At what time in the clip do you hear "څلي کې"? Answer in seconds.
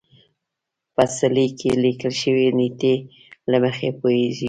1.17-1.69